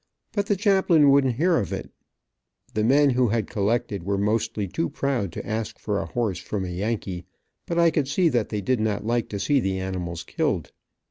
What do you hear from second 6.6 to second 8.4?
a Yankee, but I could see